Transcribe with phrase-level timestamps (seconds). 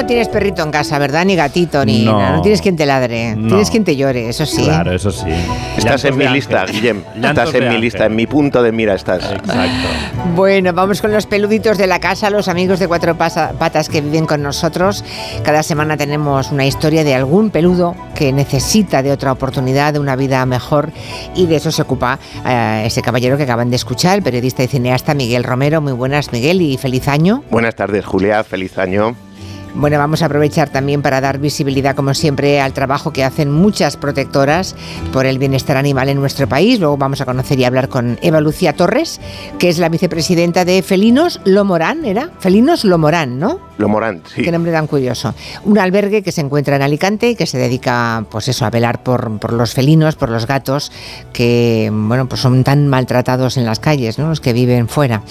[0.00, 1.24] no tienes perrito en casa, ¿verdad?
[1.24, 2.18] Ni gatito, ni No.
[2.18, 2.36] nada.
[2.36, 3.36] No tienes quien te ladre.
[3.36, 3.48] No.
[3.48, 4.62] Tienes quien te llore, eso sí.
[4.64, 5.26] Claro, eso sí.
[5.76, 6.64] Estás Llantos en mi lista.
[6.66, 7.02] Guillem.
[7.16, 7.80] Llantos Estás en mi ángel.
[7.80, 9.30] lista, en mi punto de mira estás.
[9.30, 9.88] Exacto.
[10.34, 14.26] Bueno, vamos con los peluditos de la casa, los amigos de cuatro patas que viven
[14.26, 15.04] con nosotros.
[15.42, 20.16] Cada semana tenemos una historia de algún peludo que necesita de otra oportunidad, de una
[20.16, 20.90] vida mejor,
[21.34, 24.66] y de eso se ocupa eh, ese caballero que acaban de escuchar, el periodista y
[24.66, 25.80] cineasta Miguel Romero.
[25.80, 27.42] Muy buenas, Miguel, y feliz año.
[27.50, 28.42] Buenas tardes, Julia.
[28.44, 29.14] Feliz año.
[29.74, 33.96] Bueno, vamos a aprovechar también para dar visibilidad, como siempre, al trabajo que hacen muchas
[33.96, 34.74] protectoras
[35.12, 36.80] por el bienestar animal en nuestro país.
[36.80, 39.20] Luego vamos a conocer y hablar con Eva Lucía Torres,
[39.58, 42.30] que es la vicepresidenta de Felinos Lomorán, ¿era?
[42.40, 43.69] Felinos Lomorán, ¿no?
[44.34, 44.42] Sí.
[44.42, 45.34] Qué nombre tan curioso.
[45.64, 49.02] Un albergue que se encuentra en Alicante y que se dedica, pues eso, a velar
[49.02, 50.92] por, por los felinos, por los gatos
[51.32, 54.28] que, bueno, pues son tan maltratados en las calles, ¿no?
[54.28, 55.22] Los que viven fuera.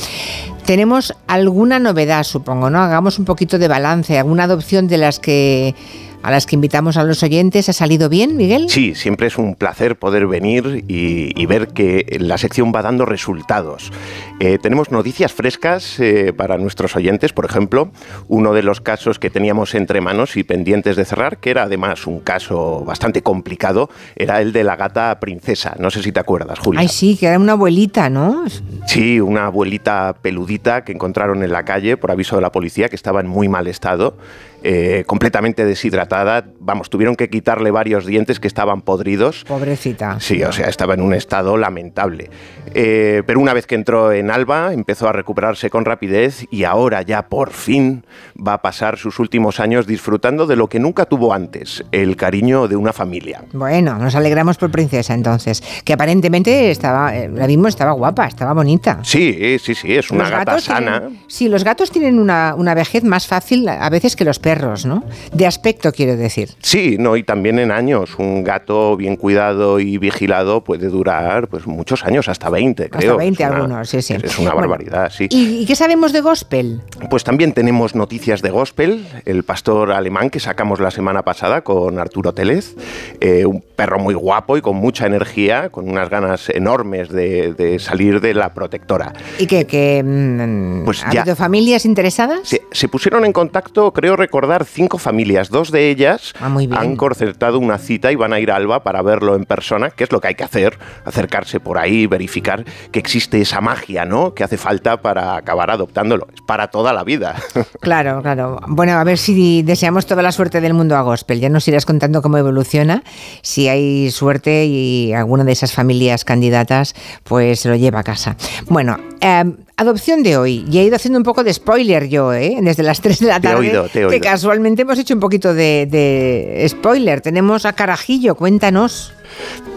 [0.65, 2.79] Tenemos alguna novedad, supongo, ¿no?
[2.79, 5.73] Hagamos un poquito de balance, alguna adopción de las que
[6.21, 7.69] a las que invitamos a los oyentes.
[7.69, 8.69] ¿Ha salido bien, Miguel?
[8.69, 13.05] Sí, siempre es un placer poder venir y, y ver que la sección va dando
[13.05, 13.91] resultados.
[14.39, 17.91] Eh, tenemos noticias frescas eh, para nuestros oyentes, por ejemplo,
[18.27, 22.07] uno de los casos que teníamos entre manos y pendientes de cerrar, que era además
[22.07, 25.75] un caso bastante complicado, era el de la gata princesa.
[25.79, 26.81] No sé si te acuerdas, Julia.
[26.81, 28.45] Ay, sí, que era una abuelita, ¿no?
[28.87, 32.95] Sí, una abuelita peludita que encontraron en la calle por aviso de la policía que
[32.95, 34.17] estaba en muy mal estado,
[34.63, 36.45] eh, completamente deshidratada.
[36.59, 39.43] Vamos, tuvieron que quitarle varios dientes que estaban podridos.
[39.47, 40.19] Pobrecita.
[40.19, 42.29] Sí, o sea, estaba en un estado lamentable.
[42.73, 47.01] Eh, pero una vez que entró en Alba, empezó a recuperarse con rapidez y ahora
[47.01, 51.33] ya por fin va a pasar sus últimos años disfrutando de lo que nunca tuvo
[51.33, 53.43] antes, el cariño de una familia.
[53.53, 58.53] Bueno, nos alegramos por Princesa entonces, que aparentemente estaba, eh, la vimos, estaba guapa, estaba
[58.53, 58.99] bonita.
[59.03, 60.99] Sí, sí, sí, es una gata sana.
[61.01, 64.48] tienen- sí, los gatos tienen una, una vejez más fácil a veces que los perros,
[64.85, 65.03] ¿no?
[65.33, 66.49] De aspecto, quiero decir.
[66.61, 68.17] Sí, no, y también en años.
[68.17, 73.17] Un gato bien cuidado y vigilado puede durar pues muchos años, hasta 20, Hasta creo.
[73.17, 74.13] 20 Es una- algunos, sí, sí.
[74.21, 75.27] Es una Bueno, barbaridad, sí.
[75.29, 76.81] ¿Y, y qué sabemos de Gospel?
[77.09, 81.99] Pues también tenemos noticias de Gospel, el pastor alemán que sacamos la semana pasada con
[81.99, 82.75] Arturo Télez,
[83.21, 87.79] eh, un perro muy guapo y con mucha energía, con unas ganas enormes de, de
[87.79, 89.13] salir de la protectora.
[89.37, 89.65] ¿Y qué?
[89.65, 91.21] que mm, Pues ¿Ha ya.
[91.21, 92.39] habido familias interesadas?
[92.43, 95.49] Se, se pusieron en contacto, creo recordar, cinco familias.
[95.49, 99.01] Dos de ellas Ah, han concertado una cita y van a ir a Alba para
[99.01, 102.99] verlo en persona, que es lo que hay que hacer, acercarse por ahí, verificar que
[102.99, 104.33] existe esa magia, ¿no?
[104.33, 106.27] Que hace falta para acabar adoptándolo.
[106.33, 107.35] Es para toda la vida.
[107.81, 108.59] Claro, claro.
[108.67, 111.39] Bueno, a ver si deseamos toda la suerte del mundo a Gospel.
[111.39, 113.03] Ya nos irás contando cómo evoluciona.
[113.41, 118.35] Si hay suerte y alguna de esas familias candidatas, pues se lo lleva a casa.
[118.67, 119.45] Bueno, eh,
[119.79, 120.65] adopción de hoy.
[120.69, 122.57] Y he ido haciendo un poco de spoiler yo, ¿eh?
[122.61, 123.67] Desde las 3 de la Te he tarde.
[123.67, 124.21] oído, te he Que oído.
[124.21, 127.21] casualmente hemos hecho un poquito de, de spoiler.
[127.21, 129.13] Tenemos a Carajillo, cuéntanos.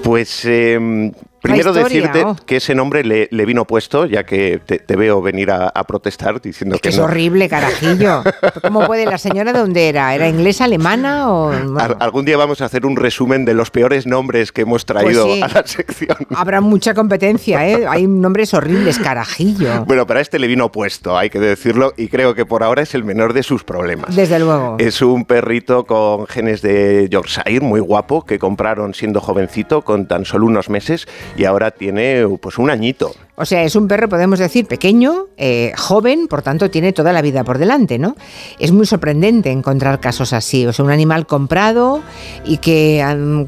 [0.03, 2.37] Pues eh, primero decirte oh.
[2.47, 5.85] que ese nombre le, le vino puesto, ya que te, te veo venir a, a
[5.85, 7.05] protestar diciendo Es que que es no.
[7.05, 8.23] horrible, Carajillo.
[8.63, 10.15] ¿Cómo puede la señora de dónde era?
[10.15, 11.47] ¿Era inglesa, alemana o...?
[11.49, 14.87] bueno, Al- algún día vamos a hacer un resumen de los peores nombres que hemos
[14.87, 15.43] traído Pues sí.
[15.43, 16.17] a la sección.
[16.35, 17.87] Habrá mucha competencia, ¿eh?
[17.89, 19.85] Hay nombres horribles, carajillo.
[19.85, 22.83] Bueno, pero a este le vino puesto, hay que decirlo, y creo que por ahora
[22.83, 24.15] es el menor de sus problemas.
[24.15, 24.77] Desde luego.
[24.79, 30.25] Es un perrito con genes de Yorkshire, muy guapo, que compraron siendo jovencito, con tan
[30.25, 31.07] solo unos meses,
[31.37, 33.15] y ahora tiene pues un añito.
[33.35, 37.23] O sea, es un perro, podemos decir, pequeño, eh, joven, por tanto tiene toda la
[37.23, 38.15] vida por delante, ¿no?
[38.59, 40.67] Es muy sorprendente encontrar casos así.
[40.67, 42.03] O sea, un animal comprado
[42.45, 43.03] y que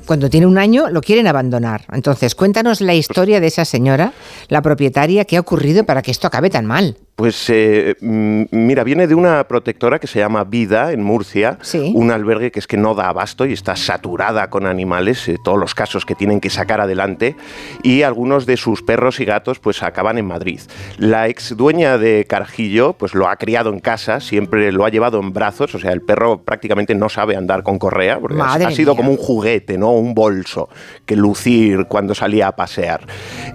[0.07, 1.83] cuando tiene un año lo quieren abandonar.
[1.93, 4.13] Entonces, cuéntanos la historia de esa señora,
[4.49, 6.97] la propietaria, qué ha ocurrido para que esto acabe tan mal.
[7.17, 11.93] Pues eh, mm, mira, viene de una protectora que se llama Vida en Murcia, Sí.
[11.95, 15.57] un albergue que es que no da abasto y está saturada con animales, eh, todos
[15.59, 17.37] los casos que tienen que sacar adelante,
[17.85, 20.61] y algunos de sus perros y gatos pues acaban en Madrid.
[20.99, 25.21] La ex dueña de Carjillo pues lo ha criado en casa, siempre lo ha llevado
[25.21, 28.65] en brazos, o sea, el perro prácticamente no sabe andar con correa, porque ha- Madre
[28.67, 28.97] ha sido mía.
[28.99, 29.93] como un juguete, ¿no?
[29.93, 30.69] Un bolso
[31.07, 33.07] que lucir cuando salía a pasear.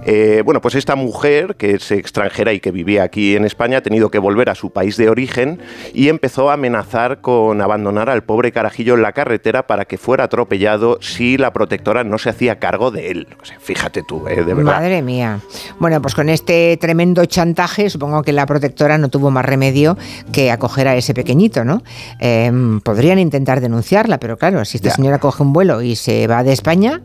[0.05, 3.81] Eh, bueno, pues esta mujer, que es extranjera y que vivía aquí en España, ha
[3.81, 5.59] tenido que volver a su país de origen
[5.93, 10.25] y empezó a amenazar con abandonar al pobre carajillo en la carretera para que fuera
[10.25, 13.27] atropellado si la protectora no se hacía cargo de él.
[13.41, 14.35] O sea, fíjate tú, ¿eh?
[14.43, 14.63] de verdad.
[14.79, 15.39] Madre mía.
[15.79, 19.97] Bueno, pues con este tremendo chantaje, supongo que la protectora no tuvo más remedio
[20.31, 21.83] que acoger a ese pequeñito, ¿no?
[22.19, 26.43] Em, podrían intentar denunciarla, pero claro, si esta señora coge un vuelo y se va
[26.43, 27.01] de España,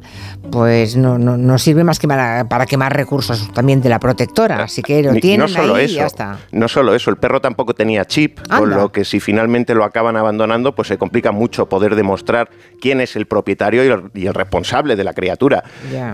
[0.50, 4.62] pues no, no, sirve más que para, para, quemar recursos también de la protectora.
[4.62, 6.38] Así que lo tienen no solo ahí eso, y ya está.
[6.52, 10.16] No solo eso, el perro tampoco tenía chip, con lo que si finalmente lo acaban
[10.16, 13.84] abandonando, pues se complica mucho poder demostrar quién es el propietario
[14.14, 15.64] y el, responsable de la criatura.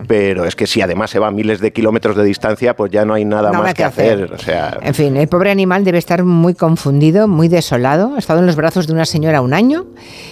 [0.07, 3.05] Pero es que si además se va a miles de kilómetros de distancia, pues ya
[3.05, 4.33] no hay nada, más que, hacer.
[4.33, 4.79] O sea...
[4.81, 8.15] En fin, el pobre animal debe estar muy confundido, muy desolado.
[8.15, 9.85] Ha estado en los brazos de una señora un año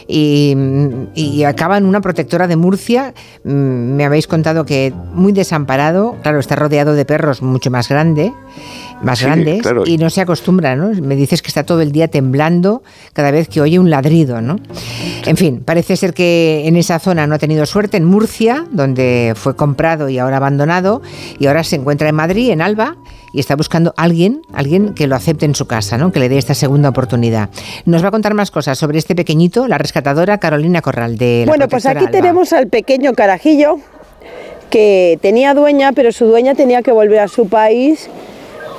[0.06, 0.56] y,
[1.14, 3.12] y acaba en una protectora de Murcia.
[3.44, 3.50] Mm,
[3.96, 8.32] me habéis contado que muy desamparado, claro, está rodeado de perros mucho más grande
[9.02, 10.90] más grandes y no se acostumbra, ¿no?
[11.00, 14.58] Me dices que está todo el día temblando cada vez que oye un ladrido, ¿no?
[15.26, 19.34] En fin, parece ser que en esa zona no ha tenido suerte, en Murcia, donde
[19.36, 21.02] fue comprado y ahora abandonado,
[21.38, 22.96] y ahora se encuentra en Madrid, en Alba,
[23.32, 26.12] y está buscando alguien, alguien que lo acepte en su casa, ¿no?
[26.12, 27.50] que le dé esta segunda oportunidad.
[27.84, 31.52] Nos va a contar más cosas sobre este pequeñito, la rescatadora Carolina Corral de la
[31.52, 33.78] Bueno, pues aquí tenemos al pequeño carajillo
[34.70, 38.08] que tenía dueña, pero su dueña tenía que volver a su país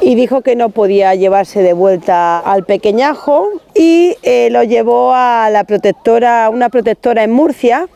[0.02, 5.50] y dijo que no podía llevarse de vuelta al pequeñajo y eh, lo llevó a
[5.52, 7.88] la protectora, una protectora en Murcia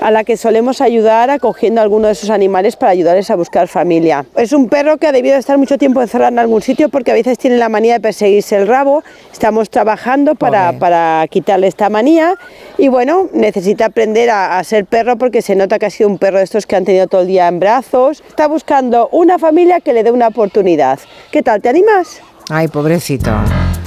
[0.00, 3.68] a la que solemos ayudar acogiendo a alguno de esos animales para ayudarles a buscar
[3.68, 4.24] familia.
[4.36, 7.14] Es un perro que ha debido estar mucho tiempo encerrado en algún sitio porque a
[7.14, 9.02] veces tiene la manía de perseguirse el rabo.
[9.32, 12.34] Estamos trabajando para, para quitarle esta manía
[12.78, 16.18] y bueno, necesita aprender a, a, ser perro porque se nota que ha sido un
[16.18, 18.22] perro de estos que han tenido todo el día en brazos.
[18.28, 20.98] Está buscando una familia que le dé una oportunidad.
[21.30, 21.60] ¿Qué tal?
[21.60, 22.20] ¿Te animas?
[22.48, 23.30] Ay, pobrecito.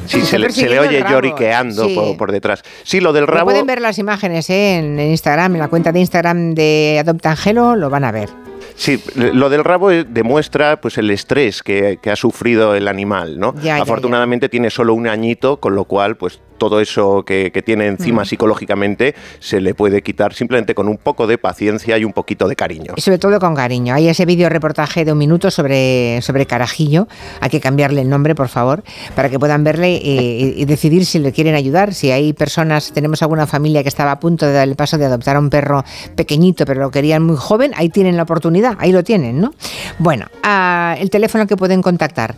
[0.08, 2.64] Sí, se le, oye lloriqueando por, detrás.
[2.84, 3.46] Sí, lo del rabo.
[3.46, 4.78] pueden ver las imágenes ¿eh?
[4.78, 8.43] en, Instagram, en la cuenta de Instagram de Adopta Angelo, lo van a ver.
[8.76, 13.54] Sí, lo del rabo demuestra pues el estrés que, ha sufrido el animal, ¿no?
[13.72, 18.26] Afortunadamente tiene solo un añito, con lo cual pues todo eso que, tiene encima mm.
[18.26, 22.56] psicológicamente se le puede quitar simplemente con un poco de paciencia y un poquito de
[22.56, 22.94] cariño.
[22.96, 23.94] Y sobre todo con cariño.
[23.94, 27.08] Hay ese vídeo reportaje de un minuto sobre, sobre Carajillo.
[27.42, 28.84] Hay que cambiarle el nombre, por favor,
[29.14, 31.94] para que puedan verle y, y decidir si le quieren ayudar.
[31.94, 35.06] Si hay personas, tenemos alguna familia que estaba a punto de dar el paso de
[35.06, 35.84] adoptar a un perro
[36.16, 39.54] pequeñito, pero lo querían muy joven, ahí tienen la oportunidad, ahí lo tienen, ¿no?
[40.00, 42.36] Bueno, ah, el teléfono que pueden contactar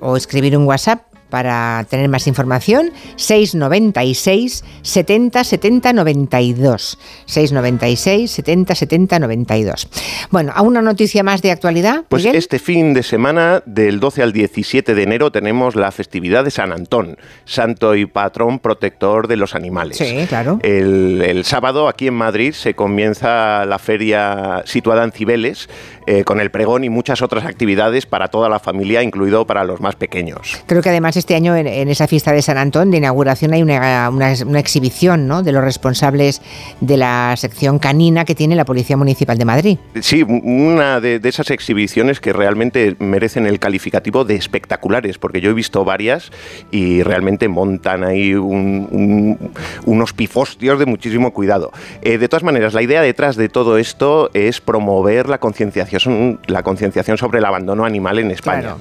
[0.00, 6.98] o escribir un WhatsApp para tener más información, 696 70 70 92.
[7.26, 9.88] 696 70 70 92.
[10.30, 12.04] Bueno, ¿a una noticia más de actualidad?
[12.08, 16.50] Pues este fin de semana, del 12 al 17 de enero, tenemos la festividad de
[16.50, 19.98] San Antón, santo y patrón protector de los animales.
[19.98, 20.58] Sí, claro.
[20.62, 25.68] El, el sábado, aquí en Madrid, se comienza la feria situada en Cibeles,
[26.12, 29.80] eh, con el pregón y muchas otras actividades para toda la familia, incluido para los
[29.80, 30.60] más pequeños.
[30.66, 34.10] Creo que además este año en, esa fiesta de San Antón de inauguración hay una,
[34.10, 35.44] una, exhibición ¿no?
[35.44, 36.42] de los responsables
[36.80, 39.78] de la sección canina que tiene la Policía Municipal de Madrid.
[40.00, 45.54] Sí, una de, esas exhibiciones que realmente merecen el calificativo de espectaculares, porque yo he
[45.54, 46.32] visto varias
[46.72, 51.70] y realmente montan ahí unos pifostios de muchísimo cuidado.
[52.02, 56.62] Eh, de todas maneras, la idea detrás de todo esto es promover la concienciación la
[56.62, 58.76] concienciación sobre el abandono animal en España.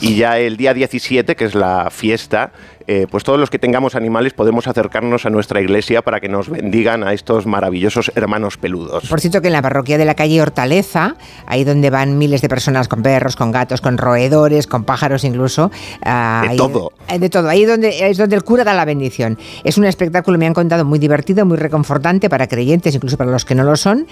[0.00, 2.52] Y ya el día 17, que es la fiesta,
[2.86, 6.48] eh, pues todos los que tengamos animales podemos acercarnos a nuestra iglesia para que nos
[6.48, 9.08] bendigan a estos maravillosos hermanos peludos.
[9.08, 12.48] Por cierto que en la parroquia de la calle Hortaleza, ahí donde van miles de
[12.48, 15.70] personas con perros, con gatos, con roedores, con pájaros incluso.
[16.04, 16.92] Ah, de todo.
[17.08, 17.48] Eh, de todo.
[17.48, 19.38] Ahí donde, es donde el cura da la bendición.
[19.64, 23.44] Es un espectáculo, me han contado, muy divertido, muy reconfortante para creyentes, incluso para los
[23.44, 24.06] que no lo son.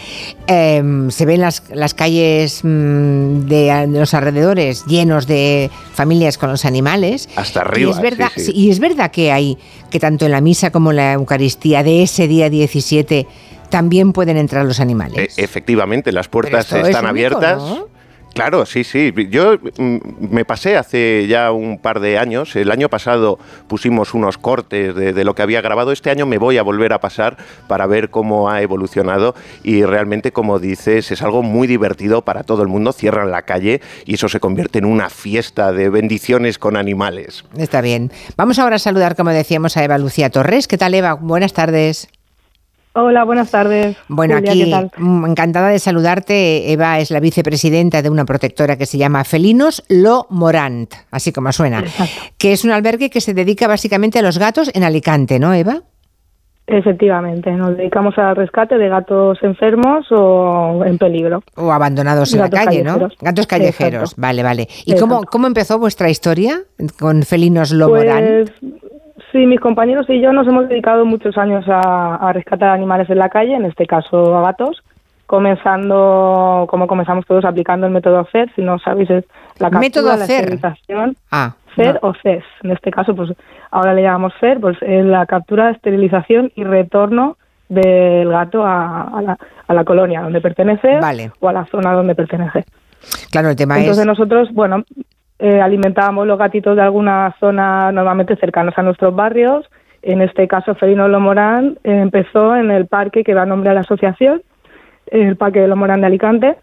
[0.46, 6.64] Em, se ven las, las calles mm, de, los alrededores llenos de familias con los
[6.64, 7.28] animales.
[7.36, 7.90] Hasta arriba.
[7.90, 8.30] es verdad,
[8.60, 9.56] y es verdad que hay,
[9.90, 13.26] que tanto en la misa como en la Eucaristía de ese día 17
[13.70, 15.38] también pueden entrar los animales.
[15.38, 17.62] E, efectivamente, las puertas están abiertas.
[18.34, 19.12] Claro, sí, sí.
[19.30, 19.98] Yo mm,
[20.30, 22.56] me pasé hace ya un par de años.
[22.56, 25.92] El año pasado pusimos unos cortes de, lo que había grabado.
[25.92, 30.32] Este año me voy a volver a pasar para ver cómo ha evolucionado y realmente,
[30.32, 32.92] como dices, es algo muy divertido para todo el mundo.
[32.92, 37.44] Cierran la calle y eso se convierte en una fiesta de bendiciones con animales.
[37.56, 38.10] Está bien.
[38.36, 40.68] Vamos ahora a saludar, como decíamos, a Eva Lucía Torres.
[40.68, 41.14] ¿Qué tal, Eva?
[41.14, 42.08] Buenas tardes.
[43.02, 43.96] Hola, buenas tardes.
[44.08, 46.70] Bueno, aquí encantada de saludarte.
[46.70, 51.50] Eva es la vicepresidenta de una protectora que se llama Felinos Lo Morant, así como
[51.50, 51.82] suena,
[52.36, 55.80] que es un albergue que se dedica básicamente a los gatos en Alicante, ¿no, Eva?
[56.66, 61.42] Efectivamente, nos dedicamos al rescate de gatos enfermos o en peligro.
[61.56, 63.08] O abandonados en la calle, ¿no?
[63.20, 64.68] Gatos callejeros, vale, vale.
[64.84, 66.60] ¿Y cómo, cómo empezó vuestra historia
[66.98, 68.44] con Felinos Lomorán?
[68.60, 68.89] Pues,
[69.32, 73.18] sí, mis compañeros y yo nos hemos dedicado muchos años a, a rescatar animales en
[73.18, 74.82] la calle, en este caso a gatos,
[75.26, 79.24] comenzando, como comenzamos todos, aplicando el método FED, si no sabéis, es
[79.58, 80.40] la captura, ¿Método la CER?
[80.52, 81.16] esterilización.
[81.30, 82.08] Ah, FED no.
[82.08, 82.42] o CES.
[82.64, 83.30] En este caso, pues
[83.70, 87.36] ahora le llamamos FED, pues es la captura, esterilización y retorno
[87.68, 91.30] del gato a, a la, a la colonia donde pertenece Vale.
[91.38, 92.64] o a la zona donde pertenece.
[93.30, 94.06] Claro, el tema Entonces es...
[94.06, 94.82] nosotros, bueno,
[95.40, 99.68] eh, alimentábamos los gatitos de alguna zona normalmente cercanos a nuestros barrios.
[100.02, 103.80] En este caso, Felino Lomorán eh, empezó en el parque que da nombre a la
[103.80, 104.42] asociación,
[105.10, 106.56] el Parque de Lomorán de Alicante,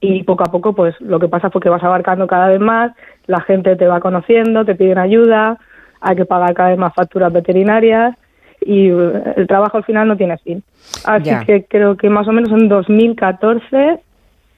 [0.00, 2.92] y poco a poco, pues lo que pasa fue que vas abarcando cada vez más,
[3.26, 5.58] la gente te va conociendo, te piden ayuda,
[6.00, 8.16] hay que pagar cada vez más facturas veterinarias
[8.60, 10.62] y eh, el trabajo al final no tiene fin.
[11.04, 11.44] Así Ya.
[11.44, 14.00] que creo que más o menos en 2014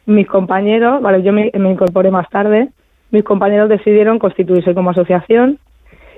[0.07, 2.69] mis compañeros, vale, yo me, me incorporé más tarde,
[3.15, 5.59] mis compañeros decidieron constituirse como asociación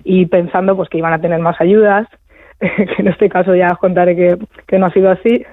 [0.03, 2.09] y pensando pues que iban a tener más ayudas,
[2.59, 5.45] que en este caso ya os contaré que, no ha sido así,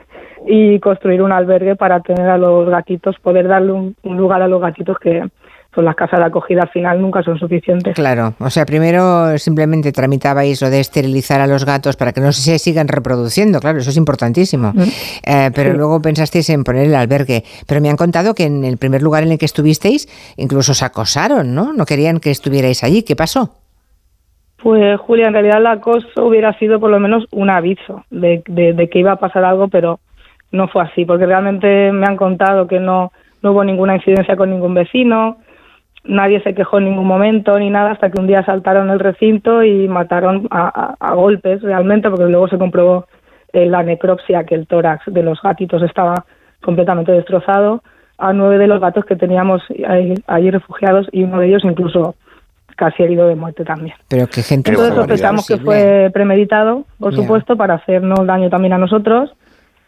[0.47, 4.47] y construir un albergue para tener a los gatitos, poder darle un, un lugar a
[4.47, 5.23] los gatitos que
[5.73, 7.95] son las casas de acogida al final nunca son suficientes.
[7.95, 12.31] Claro, o sea, primero simplemente tramitabais lo de esterilizar a los gatos para que no
[12.31, 14.73] se sigan reproduciendo, claro, eso es importantísimo.
[15.25, 15.77] Eh, pero Sí.
[15.77, 17.43] luego pensasteis en poner el albergue.
[17.67, 20.83] Pero me han contado que en el primer lugar en el que estuvisteis, incluso os
[20.83, 21.73] acosaron, ¿no?
[21.73, 23.03] No querían que estuvierais allí.
[23.03, 23.55] ¿Qué pasó?
[24.61, 28.73] Pues Julia, en realidad la cosa hubiera sido por lo menos un aviso de, de-
[28.73, 29.99] de que iba a pasar algo, pero
[30.51, 33.11] no fue así, porque realmente me han contado que no,
[33.41, 35.37] no hubo ninguna incidencia con ningún vecino,
[36.03, 39.63] nadie se quejó en ningún momento ni nada, hasta que un día saltaron el recinto
[39.63, 40.67] y mataron a,
[40.99, 43.05] a- a golpes realmente, porque luego se comprobó
[43.53, 46.25] eh, la necropsia que el tórax de los gatitos estaba
[46.61, 47.83] completamente destrozado,
[48.17, 52.15] a nueve de los gatos que teníamos ahí, ahí refugiados y uno de ellos incluso
[52.75, 53.95] casi herido de muerte también.
[54.07, 58.77] Pero qué gente Entonces sospechamos que fue premeditado, por supuesto, para hacernos daño también a
[58.77, 59.31] nosotros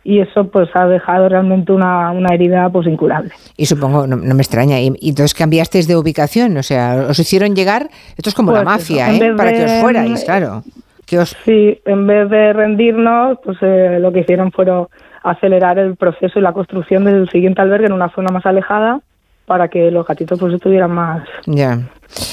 [0.05, 3.31] y eso pues ha dejado realmente una, una herida pues incurable.
[3.57, 7.17] Y supongo, no, no me extraña, y, y entonces cambiasteis de ubicación, o sea, os
[7.17, 9.33] hicieron llegar, esto es como la Pues mafia, eso, ¿eh?
[9.35, 10.63] Para que os fuerais, claro.
[11.07, 14.87] Que os Sí, en vez de rendirnos, pues eh, lo que hicieron fueron
[15.23, 19.01] acelerar el proceso y la construcción del siguiente albergue en una zona más alejada
[19.47, 21.79] para que los gatitos pues estuvieran más ya.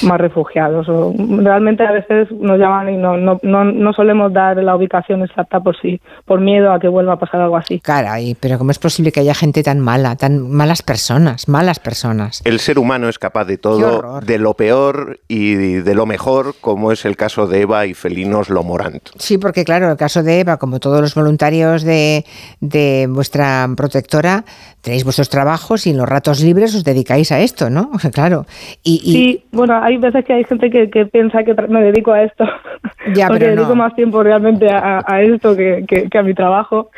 [0.03, 0.89] Más refugiados.
[0.89, 5.23] O, realmente a veces nos llaman y no, no, no, no solemos dar la ubicación
[5.23, 7.81] exacta por si, por miedo a que vuelva a pasar algo así.
[7.81, 12.43] Caray, pero ¿cómo es posible que haya gente tan mala, tan malas personas, malas personas?
[12.45, 16.93] El ser humano es capaz de todo, de lo peor y de lo mejor, como
[16.93, 19.09] es el caso de Eva y Felinos Lomorant.
[19.19, 22.25] Sí, porque claro, el caso de Eva, como todos los voluntarios de,
[22.61, 24.45] de vuestra protectora,
[24.81, 27.91] tenéis vuestros trabajos y en los ratos libres os dedicáis a esto, ¿no?
[28.13, 28.45] Claro.
[28.83, 32.13] Y, y- Sí, bueno, hay veces que hay gente que, que piensa que me dedico
[32.13, 32.45] a esto,
[33.15, 33.61] Ya, porque pero no.
[33.63, 36.91] dedico más tiempo realmente a, a esto que, que- que a mi trabajo.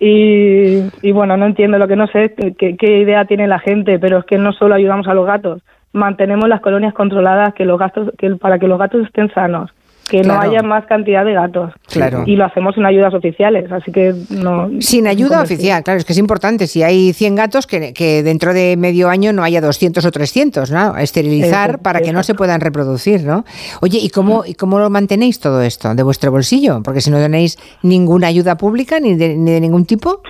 [0.00, 3.98] Y, y bueno, no entiendo lo que no sé, qué, qué idea tiene la gente,
[3.98, 5.60] pero es que no solo ayudamos a los gatos,
[5.92, 9.70] mantenemos las colonias controladas que los gatos, que, para que los gatos estén sanos,
[10.08, 10.42] que Claro.
[10.42, 11.72] no haya más cantidad de gatos.
[11.86, 12.24] Claro.
[12.26, 14.70] Y lo hacemos sin ayudas oficiales, así que no.
[14.80, 16.66] sin ayuda oficial, claro, es que es importante.
[16.66, 20.70] Si hay 100 gatos, que, que dentro de medio año no haya 200 o 300,
[20.70, 20.96] ¿no?
[20.96, 23.44] Esterilizar para que no se puedan reproducir, ¿no?
[23.80, 25.94] Oye, ¿y cómo, ¿y cómo lo mantenéis todo esto?
[25.94, 26.80] ¿De vuestro bolsillo?
[26.82, 30.22] Porque si no tenéis ninguna ayuda pública ni de, ni de ningún tipo.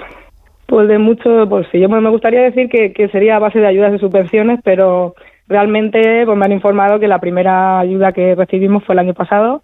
[0.66, 1.88] Pues de mucho bolsillo.
[1.88, 5.14] Bueno, me gustaría decir que, que sería a base de ayudas de subvenciones, pero
[5.48, 9.62] realmente pues me han informado que la primera ayuda que recibimos fue el año pasado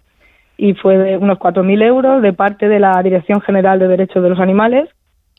[0.57, 4.29] y fue de unos 4.000 euros de parte de la Dirección General de Derechos de
[4.29, 4.89] los Animales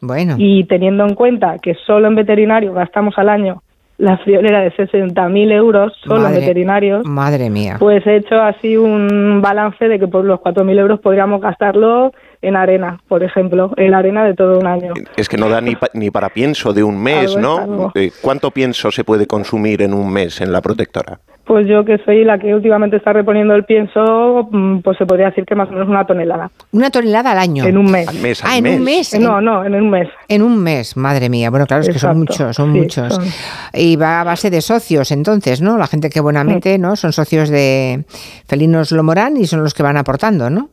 [0.03, 3.63] Bueno, y teniendo en cuenta que solo en veterinario gastamos al año
[3.99, 7.77] la friolera de 60.000 euros solo Madre- en veterinarios, madre mía.
[7.79, 12.57] pues he hecho así un balance de que por los 4.000 euros podríamos gastarlo en
[12.57, 14.93] arena, por ejemplo, en la arena de todo un año.
[15.17, 17.93] Es que no da ni, pa- ni para pienso de un mes, Algo ¿no?
[17.95, 21.19] Eh, ¿Cuánto pienso se puede consumir en un mes en la protectora?
[21.47, 25.27] Pues yo que soy la que últimamente está reponiendo el pienso, mm, pues se podría
[25.27, 27.65] decir que más o menos una tonelada Una tonelada al año.
[27.65, 28.09] en un mes.
[28.09, 28.79] Al mes, al ah, en mes.
[28.79, 29.21] un mes.
[29.21, 30.09] No, no, en un mes.
[30.27, 31.51] En un mes, madre mía.
[31.51, 33.15] Bueno, claro, es que son muchos, son sí, muchos.
[33.15, 33.25] son-
[33.75, 35.79] Y va a base de socios, entonces, ¿no?
[35.79, 36.97] La gente que buenamente, ¿no?
[36.97, 38.05] Son socios de
[38.49, 40.71] Felinos Lomorán y son los que van aportando, ¿no?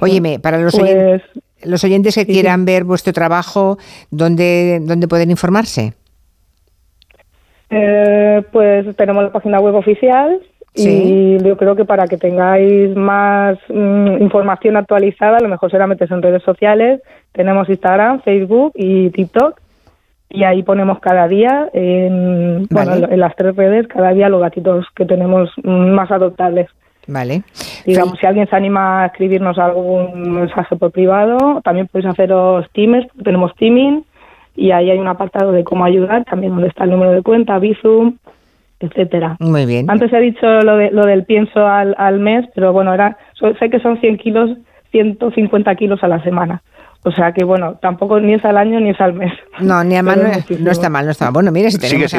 [0.00, 1.22] Óyeme, para los, oyen- Pues
[1.64, 2.32] los oyentes que sí.
[2.32, 3.76] quieran ver vuestro trabajo,
[4.10, 5.92] ¿dónde, ¿dónde pueden informarse?
[7.70, 10.40] Eh, pues tenemos la página web oficial
[10.74, 16.14] Y yo creo que para que tengáis más mm, información actualizada, lo mejor será meterse
[16.14, 17.00] en redes sociales.
[17.32, 19.60] Tenemos Instagram, Facebook y TikTok.
[20.28, 24.84] Y ahí ponemos cada día, en, bueno, en las tres redes, cada día los gatitos
[24.94, 26.68] que tenemos mm, más adoptables.
[27.06, 27.42] Vale.
[27.86, 33.06] Digamos, si alguien se anima a escribirnos algún mensaje por privado, también podéis haceros teamers,
[33.22, 34.04] tenemos teaming
[34.56, 37.58] y ahí hay un apartado de cómo ayudar, también donde está el número de cuenta,
[37.58, 38.16] Bizum,
[38.80, 39.36] etcétera.
[39.40, 39.90] Muy bien.
[39.90, 43.16] Antes he dicho lo, de, lo del pienso al, al mes, pero bueno, era
[43.58, 44.50] sé que son 100 kilos,
[44.90, 46.62] 150 kilos a la semana.
[47.06, 49.32] O sea que bueno, tampoco ni es al año ni es al mes.
[49.60, 50.24] No, ni a mano
[50.58, 51.34] no, está mal, no está mal.
[51.34, 52.10] Bueno, mire, si tenemos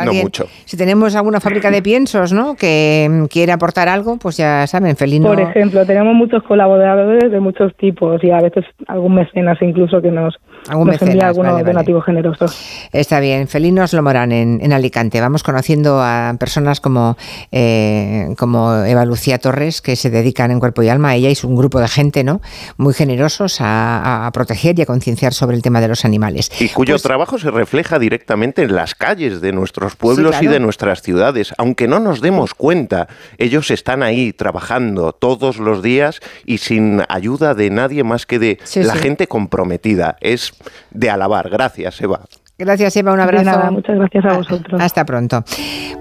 [0.63, 2.55] si tenemos alguna fábrica de piensos, ¿no?
[2.55, 5.27] Que mm, quiere aportar algo, pues ya saben, Felino.
[5.27, 10.09] Por ejemplo, tenemos muchos colaboradores de muchos tipos y a veces algún mecenas incluso que
[10.09, 10.35] nos,
[10.69, 12.89] ¿Algún nos envía algunos donativos generosos.
[12.93, 15.19] Está bien, Felinos Lomorán en, en Alicante.
[15.19, 17.17] Vamos conociendo a personas como,
[17.51, 21.13] eh, como Eva Lucía Torres que se dedican en cuerpo y alma.
[21.13, 22.39] Ella es un grupo de gente, ¿no?
[22.77, 26.51] Muy generosos a, a proteger y a concienciar sobre el tema de los animales.
[26.59, 30.59] Y cuyo pues trabajo se refleja directamente en las calles de nuestros pueblos y de
[30.59, 31.53] nuestras ciudades.
[31.57, 33.07] Aunque no nos demos cuenta,
[33.37, 38.59] ellos están ahí trabajando todos los días y sin ayuda de nadie más que de
[38.75, 40.17] la gente comprometida.
[40.21, 40.53] Es
[40.91, 41.49] de alabar.
[41.49, 42.21] Gracias, Eva.
[42.57, 43.13] Gracias, Eva.
[43.13, 43.71] Un abrazo.
[43.71, 44.81] muchas gracias a vosotros.
[44.81, 45.43] Hasta pronto.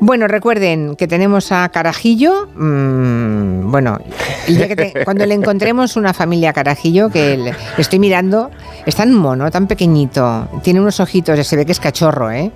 [0.00, 2.48] Bueno, recuerden que tenemos a Carajillo.
[2.54, 3.98] Mmm, bueno,
[5.04, 8.50] cuando le encontremos una familia Carajillo, que le, estoy mirando,
[8.86, 10.48] es tan mono, tan pequeñito.
[10.62, 12.50] Tiene unos ojitos, se ve que es cachorro, ¿eh?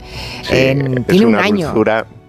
[0.49, 1.75] tiene un año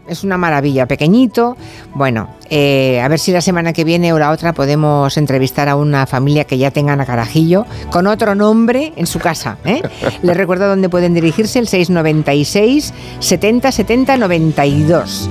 [0.07, 1.57] es una maravilla, pequeñito.
[1.93, 5.75] Bueno, eh, a ver si la semana que viene o la otra podemos entrevistar a
[5.75, 9.57] una familia que ya tengan a Carajillo con otro nombre en su casa.
[9.65, 9.81] ¿eh?
[10.21, 15.29] Les recuerdo dónde pueden dirigirse, el 696 70 70 92.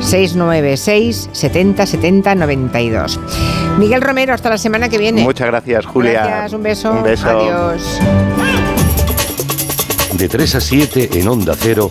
[0.00, 3.20] 696 70 70 92.
[3.78, 5.22] Miguel Romero, hasta la semana que viene.
[5.22, 6.24] Muchas gracias, Julia.
[6.26, 6.92] Gracias, un beso.
[6.92, 7.28] Un beso.
[7.28, 8.00] Adiós.
[10.12, 11.90] De 3 a 7 en Onda Cero.